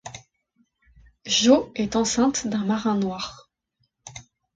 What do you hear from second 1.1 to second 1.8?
Jo